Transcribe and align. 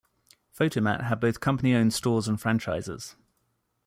Fotomat 0.51 1.03
had 1.03 1.19
both 1.19 1.39
company-owned 1.39 1.93
stores 1.93 2.27
and 2.27 2.41
franchises. 2.41 3.15